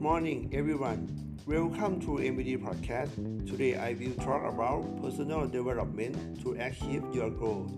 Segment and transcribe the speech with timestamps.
[0.00, 1.36] morning, everyone.
[1.44, 3.14] Welcome to MBD Podcast.
[3.46, 7.68] Today I will talk about personal development to achieve your goal.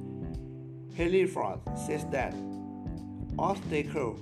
[0.96, 2.32] Henry Ford says that
[3.40, 4.20] obstacles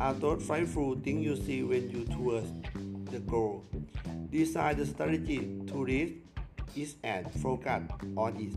[0.00, 2.50] are those frightful things you see when you towards
[3.10, 3.66] the goal.
[4.30, 6.14] Decide the strategy to reach
[6.74, 7.82] it and focus
[8.16, 8.56] on it.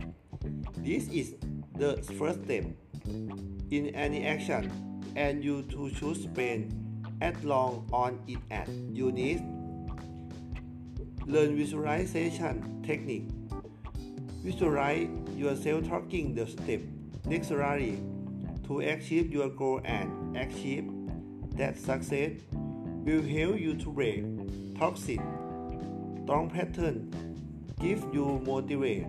[0.77, 1.35] This is
[1.75, 2.63] the first step
[3.71, 4.71] in any action,
[5.17, 6.88] and you to choose spend
[7.21, 9.41] as long on it as you need.
[11.25, 13.29] Learn visualization technique.
[14.43, 16.81] Visualize yourself talking the step
[17.25, 17.99] necessary
[18.67, 20.89] to achieve your goal and achieve
[21.55, 24.23] that success will help you to break
[24.77, 25.19] toxic
[26.23, 27.09] strong pattern,
[27.79, 29.07] give you motivate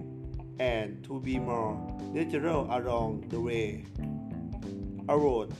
[0.58, 1.76] and to be more
[2.12, 3.84] natural along the way.
[5.06, 5.54] Avoid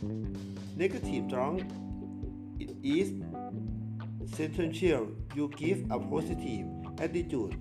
[0.76, 1.62] negative thought
[2.60, 3.12] it is
[4.38, 6.66] essential you give a positive
[7.00, 7.56] attitude.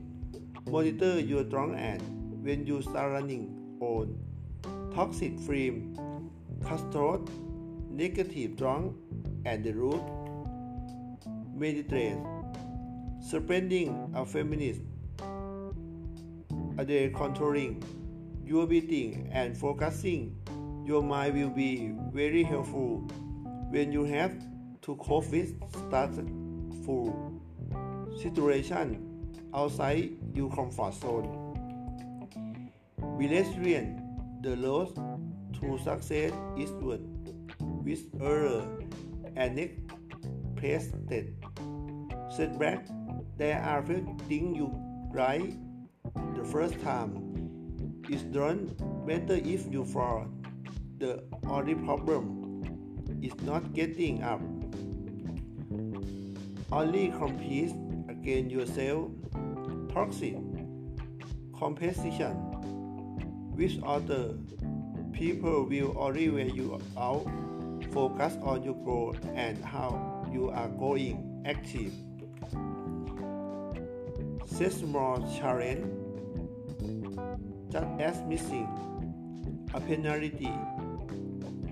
[0.67, 2.01] Monitor your drunk and
[2.43, 4.17] when you start running on
[4.93, 6.29] toxic film,
[6.63, 7.21] custard,
[7.89, 8.95] negative drunk,
[9.45, 10.01] and the root.
[11.55, 12.17] Meditate.
[13.21, 14.81] Spending a feminist
[16.85, 17.83] day controlling
[18.45, 20.35] your breathing and focusing
[20.85, 22.99] your mind will be very helpful
[23.69, 24.31] when you have
[24.89, 27.13] to cope with stressful
[28.19, 28.97] situation
[29.53, 31.29] outside your comfort zone.
[32.97, 34.01] Resilient,
[34.41, 34.95] the road
[35.53, 37.05] to success is good
[37.85, 38.65] with error
[39.35, 41.35] and unexpected
[42.35, 42.87] setback.
[43.37, 44.73] There are few things you
[45.11, 45.53] right
[46.35, 48.01] the first time.
[48.09, 48.73] It's done
[49.05, 50.25] better if you fall.
[50.97, 54.41] The only problem is not getting up.
[56.71, 57.73] Only compete
[58.07, 59.11] against yourself.
[59.93, 60.35] Toxic
[61.57, 62.35] competition
[63.55, 64.35] with other
[65.11, 67.25] people will only wear you out.
[67.91, 71.91] Focus on your goal and how you are going active.
[74.45, 75.85] Set small challenge
[77.71, 78.67] just as missing
[79.73, 80.51] a penalty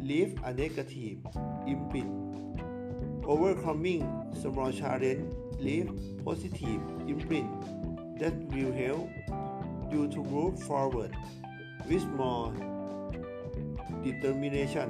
[0.02, 1.18] leave a negative
[1.68, 2.27] imprint.
[3.28, 4.08] Overcoming
[4.40, 5.92] small challenge leave
[6.24, 7.52] positive imprint
[8.20, 9.10] that will help
[9.92, 11.14] you to move forward
[11.90, 12.54] with more
[14.02, 14.90] determination.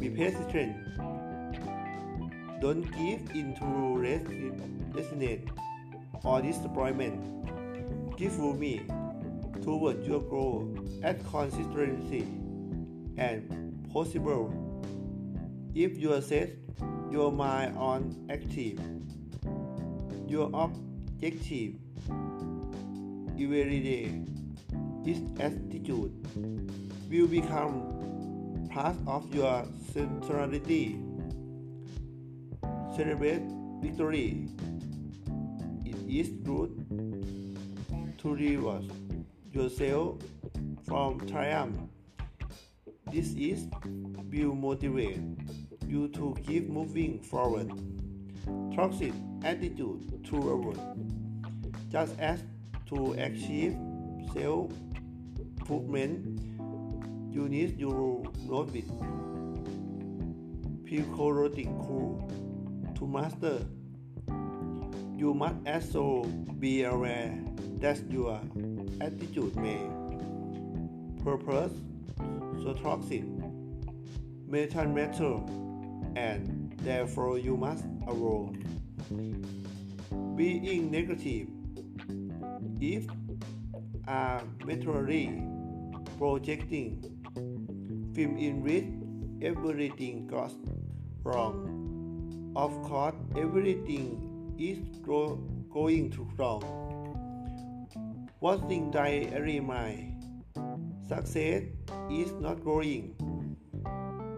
[0.00, 0.76] Be persistent.
[2.60, 5.48] Don't give in to resistance
[6.24, 7.22] or disappointment.
[8.16, 8.82] Give me
[9.62, 12.26] toward your goal at consistency
[13.16, 14.50] and possible.
[15.72, 16.56] If you set
[17.10, 18.80] your mind on active,
[20.28, 21.74] your objective
[23.38, 24.22] every day,
[25.04, 26.10] this attitude
[27.10, 30.98] will become part of your centrality.
[32.96, 33.42] Celebrate
[33.80, 34.48] victory.
[35.84, 36.72] It is good
[38.18, 38.90] to reward
[39.52, 40.16] yourself
[40.86, 41.76] from triumph.
[43.12, 43.68] This is
[44.32, 45.20] will motivate
[45.88, 47.70] you to keep moving forward.
[48.74, 50.80] Toxic attitude to avoid.
[51.90, 52.42] Just as
[52.86, 53.76] to achieve
[54.32, 54.70] self
[55.38, 56.40] improvement,
[57.32, 58.90] you need your notice
[60.88, 62.30] psychologic cool
[62.94, 63.58] to master.
[65.16, 66.24] You must also
[66.58, 67.38] be aware
[67.80, 68.40] that your
[69.00, 69.80] attitude may
[71.24, 71.72] purpose
[72.62, 73.24] so toxic
[74.46, 75.65] metal metal
[76.16, 78.64] and therefore you must avoid
[80.34, 81.48] being negative.
[82.80, 83.06] If
[84.08, 85.42] are mentally
[86.18, 87.02] projecting
[88.14, 88.86] film in which
[89.42, 90.54] everything goes
[91.22, 91.76] wrong
[92.56, 95.36] of course everything is go,
[95.70, 96.62] going to wrong.
[98.38, 100.24] One thing I remind
[101.06, 101.64] success
[102.10, 103.14] is not growing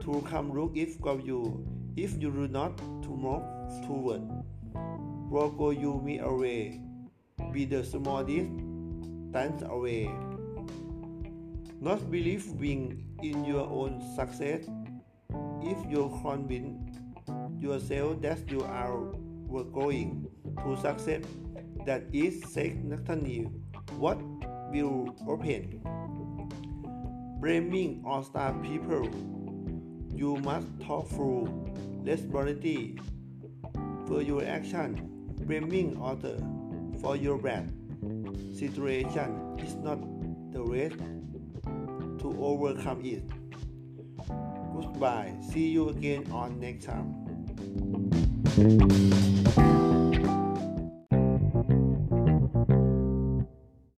[0.09, 1.61] to come look if of you
[1.97, 3.45] if you do not to move
[3.85, 4.25] toward.
[5.29, 6.81] Will go you me away
[7.53, 8.49] be the smallest
[9.33, 10.09] dance away
[11.81, 14.65] not believing in your own success.
[15.61, 16.97] If you convince
[17.61, 19.13] yourself that you are
[19.49, 20.27] going
[20.65, 21.23] to success
[21.85, 23.47] that is significantly
[23.99, 24.19] what
[24.73, 25.85] will open.
[27.41, 29.07] Blaming all star people,
[30.19, 31.47] you must talk through
[32.03, 32.99] responsibility.
[34.09, 34.97] for your action,
[35.45, 36.41] blaming others
[37.01, 37.71] for your bad
[38.57, 40.01] situation is not
[40.51, 40.89] the way
[42.19, 43.23] to overcome it.
[44.73, 45.35] Goodbye.
[45.53, 47.15] See you again on next time.